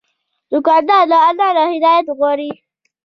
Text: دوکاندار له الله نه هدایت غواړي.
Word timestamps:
دوکاندار 0.51 1.03
له 1.11 1.17
الله 1.27 1.49
نه 1.57 1.63
هدایت 1.73 2.07
غواړي. 2.17 2.51